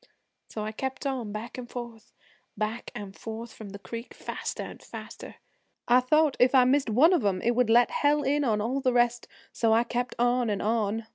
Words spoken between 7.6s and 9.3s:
let Hell in on all the rest,